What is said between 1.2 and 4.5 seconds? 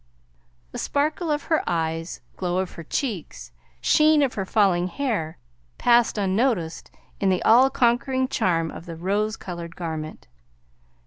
of her eyes, glow of her cheeks, sheen of her